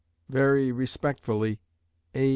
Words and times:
Very 0.29 0.71
respectfully, 0.71 1.59
A. 2.15 2.29